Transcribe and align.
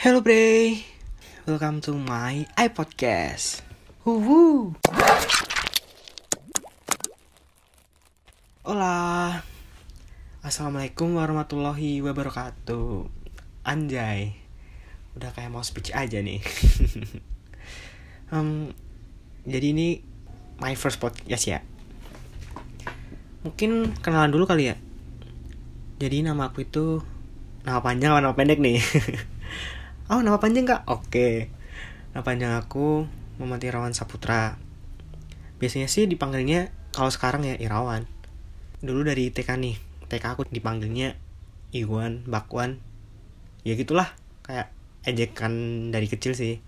Hello 0.00 0.24
Bray, 0.24 0.80
welcome 1.44 1.84
to 1.84 1.92
my 1.92 2.48
iPodcast. 2.56 3.60
Woo 4.08 4.72
Hola, 8.64 8.96
Assalamualaikum 10.40 11.20
warahmatullahi 11.20 12.00
wabarakatuh. 12.00 13.12
Anjay, 13.68 14.40
udah 15.20 15.36
kayak 15.36 15.52
mau 15.52 15.60
speech 15.60 15.92
aja 15.92 16.24
nih. 16.24 16.40
um, 18.32 18.72
jadi 19.44 19.76
ini 19.76 20.00
my 20.64 20.80
first 20.80 20.96
podcast 20.96 21.44
ya. 21.44 21.60
Mungkin 23.44 24.00
kenalan 24.00 24.32
dulu 24.32 24.48
kali 24.48 24.72
ya. 24.72 24.80
Jadi 26.00 26.24
nama 26.24 26.48
aku 26.48 26.64
itu 26.64 27.04
nama 27.68 27.84
panjang 27.84 28.16
atau 28.16 28.24
nama 28.24 28.32
pendek 28.32 28.64
nih? 28.64 28.80
oh 30.10 30.20
nama 30.26 30.42
panjang 30.42 30.66
kak? 30.66 30.90
Oke. 30.90 31.46
Nama 32.10 32.26
panjang 32.26 32.52
aku 32.58 33.06
Muhammad 33.38 33.62
Irawan 33.62 33.94
Saputra. 33.94 34.58
Biasanya 35.62 35.86
sih 35.86 36.10
dipanggilnya 36.10 36.74
kalau 36.90 37.14
sekarang 37.14 37.46
ya 37.46 37.54
Irawan. 37.54 38.10
Dulu 38.82 39.06
dari 39.06 39.30
TK 39.30 39.56
nih. 39.56 39.76
TK 40.10 40.24
aku 40.34 40.42
dipanggilnya 40.50 41.14
Iwan, 41.70 42.26
Bakwan. 42.26 42.82
Ya 43.62 43.78
gitulah, 43.78 44.10
kayak 44.42 44.74
ejekan 45.06 45.54
dari 45.94 46.10
kecil 46.10 46.34
sih. 46.34 46.58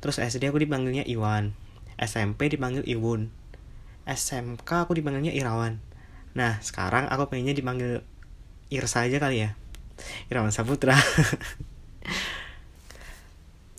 Terus 0.00 0.16
SD 0.16 0.48
aku 0.48 0.56
dipanggilnya 0.56 1.04
Iwan. 1.04 1.52
SMP 2.00 2.48
dipanggil 2.48 2.80
Iwun. 2.88 3.28
SMK 4.08 4.88
aku 4.88 4.96
dipanggilnya 4.96 5.36
Irawan. 5.36 5.84
Nah, 6.32 6.58
sekarang 6.64 7.12
aku 7.12 7.28
pengennya 7.28 7.52
dipanggil 7.52 8.00
Irsa 8.72 9.04
aja 9.04 9.20
kali 9.20 9.44
ya 9.44 9.52
Irawan 10.32 10.48
Saputra 10.48 10.96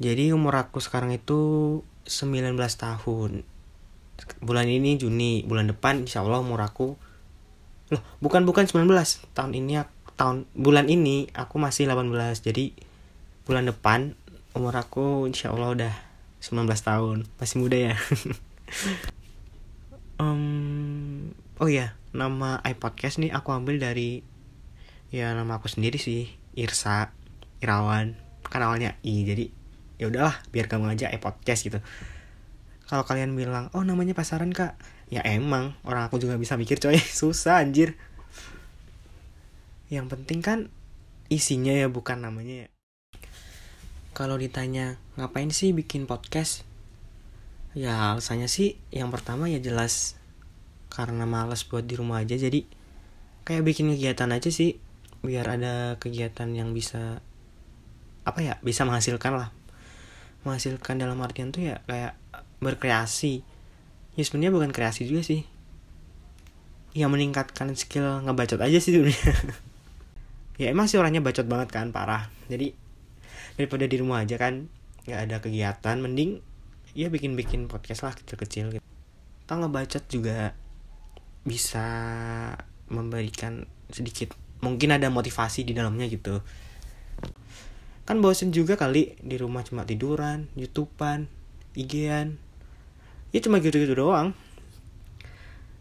Jadi 0.00 0.32
umur 0.32 0.56
aku 0.56 0.80
sekarang 0.80 1.12
itu 1.12 1.80
19 2.08 2.56
tahun. 2.56 3.44
Bulan 4.38 4.70
ini 4.70 4.94
Juni 5.00 5.42
Bulan 5.42 5.66
depan 5.66 6.06
insya 6.06 6.22
Allah 6.22 6.38
umur 6.38 6.62
aku 6.62 6.94
Loh 7.90 8.02
bukan 8.22 8.46
bukan 8.46 8.70
19 8.70 8.86
Tahun 9.34 9.50
ini 9.50 9.82
tahun 10.14 10.46
bulan 10.54 10.86
ini 10.86 11.26
aku 11.34 11.58
masih 11.58 11.90
18 11.90 12.12
Jadi 12.38 12.70
bulan 13.42 13.66
depan 13.66 14.14
umur 14.54 14.78
aku 14.78 15.26
insya 15.26 15.50
Allah 15.50 15.74
udah 15.74 15.94
19 16.38 16.70
tahun 16.70 17.26
Masih 17.42 17.56
muda 17.58 17.76
ya. 17.78 17.94
Um, 20.22 21.34
Oh 21.62 21.70
iya 21.70 21.94
nama 22.10 22.58
iPodcast 22.66 23.22
nih 23.22 23.30
aku 23.30 23.54
ambil 23.54 23.78
dari 23.78 24.26
ya 25.14 25.30
nama 25.30 25.62
aku 25.62 25.70
sendiri 25.70 25.94
sih 25.94 26.26
Irsa 26.58 27.14
Irawan 27.62 28.18
kan 28.50 28.66
awalnya 28.66 28.98
I 29.06 29.22
jadi 29.22 29.46
ya 30.02 30.10
udahlah 30.10 30.34
biar 30.50 30.66
kamu 30.66 30.98
aja 30.98 31.06
eh 31.14 31.22
podcast 31.22 31.62
gitu. 31.62 31.78
Kalau 32.90 33.06
kalian 33.06 33.38
bilang 33.38 33.70
oh 33.70 33.86
namanya 33.86 34.18
pasaran 34.18 34.50
kak. 34.50 34.74
Ya 35.06 35.22
emang 35.22 35.78
orang 35.86 36.10
aku 36.10 36.18
juga 36.18 36.34
bisa 36.34 36.58
mikir 36.58 36.82
coy. 36.82 36.98
Susah 37.22 37.62
anjir. 37.62 37.94
Yang 39.86 40.18
penting 40.18 40.42
kan 40.42 40.58
isinya 41.30 41.70
ya 41.70 41.86
bukan 41.86 42.18
namanya 42.18 42.66
ya. 42.66 42.68
Kalau 44.10 44.34
ditanya 44.34 44.98
ngapain 45.14 45.54
sih 45.54 45.70
bikin 45.70 46.10
podcast? 46.10 46.66
Ya 47.78 48.10
alasannya 48.10 48.50
sih 48.50 48.74
yang 48.90 49.14
pertama 49.14 49.46
ya 49.46 49.62
jelas 49.62 50.18
karena 50.90 51.24
males 51.24 51.62
buat 51.62 51.86
di 51.86 51.94
rumah 51.94 52.26
aja. 52.26 52.34
Jadi 52.34 52.66
kayak 53.46 53.62
bikin 53.62 53.94
kegiatan 53.94 54.28
aja 54.34 54.50
sih 54.50 54.82
biar 55.22 55.54
ada 55.54 56.02
kegiatan 56.02 56.50
yang 56.50 56.74
bisa 56.74 57.22
apa 58.26 58.38
ya 58.42 58.58
bisa 58.62 58.82
menghasilkan 58.82 59.38
lah 59.38 59.48
menghasilkan 60.42 60.98
dalam 60.98 61.18
artian 61.22 61.50
tuh 61.50 61.72
ya 61.72 61.76
kayak 61.86 62.18
berkreasi. 62.62 63.42
Ya 64.14 64.22
sebenarnya 64.22 64.52
bukan 64.52 64.70
kreasi 64.70 65.08
juga 65.08 65.24
sih. 65.24 65.46
Ya 66.92 67.08
meningkatkan 67.08 67.72
skill 67.72 68.22
ngebacot 68.28 68.60
aja 68.60 68.78
sih 68.78 68.92
sebenarnya. 68.94 69.34
Ya 70.60 70.68
emang 70.68 70.84
sih 70.84 71.00
orangnya 71.00 71.24
bacot 71.24 71.48
banget 71.48 71.72
kan 71.72 71.90
parah. 71.90 72.28
Jadi 72.46 72.76
daripada 73.56 73.88
di 73.88 73.96
rumah 73.98 74.22
aja 74.22 74.36
kan 74.36 74.68
nggak 75.08 75.20
ada 75.26 75.36
kegiatan 75.42 75.96
mending 75.98 76.38
ya 76.92 77.08
bikin 77.08 77.34
bikin 77.34 77.66
podcast 77.66 78.04
lah 78.04 78.12
kecil-kecil 78.14 78.78
gitu. 78.78 78.84
Tau 79.48 79.56
ngebacot 79.58 80.04
juga 80.12 80.52
bisa 81.42 81.86
memberikan 82.92 83.64
sedikit 83.90 84.36
mungkin 84.62 84.94
ada 84.94 85.10
motivasi 85.10 85.66
di 85.66 85.74
dalamnya 85.74 86.06
gitu 86.06 86.38
kan 88.02 88.18
bosen 88.18 88.50
juga 88.50 88.74
kali 88.74 89.14
di 89.22 89.38
rumah 89.38 89.62
cuma 89.62 89.86
tiduran 89.86 90.50
youtubean 90.58 91.30
igan 91.78 92.38
ya 93.32 93.40
cuma 93.40 93.62
gitu-gitu 93.64 93.96
doang. 93.96 94.36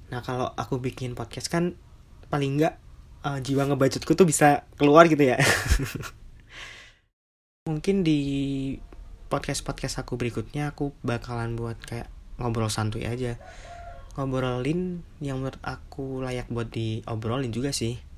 Nah 0.07 0.23
kalau 0.23 0.55
aku 0.55 0.79
bikin 0.79 1.17
podcast 1.17 1.51
kan 1.51 1.75
paling 2.31 2.59
enggak 2.59 2.79
uh, 3.27 3.43
jiwa 3.43 3.67
ngebacotku 3.67 4.15
tuh 4.15 4.23
bisa 4.23 4.63
keluar 4.79 5.11
gitu 5.11 5.19
ya. 5.19 5.35
Mungkin 7.69 8.07
di 8.07 8.19
podcast 9.27 9.67
podcast 9.67 9.99
aku 9.99 10.15
berikutnya 10.15 10.71
aku 10.71 10.95
bakalan 11.03 11.59
buat 11.59 11.75
kayak 11.83 12.07
ngobrol 12.39 12.71
santuy 12.71 13.03
aja. 13.03 13.35
Ngobrolin 14.15 15.03
yang 15.19 15.43
menurut 15.43 15.59
aku 15.63 16.23
layak 16.23 16.47
buat 16.51 16.71
diobrolin 16.71 17.51
juga 17.51 17.71
sih 17.75 18.10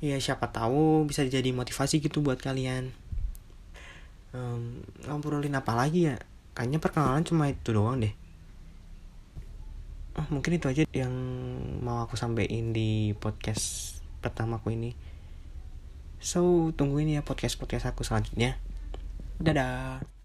ya 0.00 0.16
siapa 0.16 0.48
tahu 0.48 1.04
bisa 1.04 1.24
jadi 1.28 1.52
motivasi 1.52 2.00
gitu 2.00 2.24
buat 2.24 2.40
kalian. 2.40 2.92
Um, 4.32 4.80
ngobrolin 5.04 5.52
apa 5.56 5.76
lagi 5.76 6.08
ya? 6.08 6.16
Kayaknya 6.56 6.78
perkenalan 6.80 7.24
cuma 7.24 7.52
itu 7.52 7.70
doang 7.70 8.00
deh. 8.00 8.14
Oh 10.18 10.26
mungkin 10.32 10.58
itu 10.58 10.66
aja 10.66 10.82
yang 10.90 11.14
mau 11.84 12.02
aku 12.02 12.16
sampaikan 12.18 12.72
di 12.72 13.12
podcast 13.20 14.00
pertamaku 14.24 14.74
ini. 14.74 14.90
So 16.20 16.72
tungguin 16.76 17.12
ya 17.12 17.22
podcast 17.24 17.60
podcast 17.60 17.88
aku 17.92 18.04
selanjutnya. 18.04 18.56
Dadah 19.40 20.19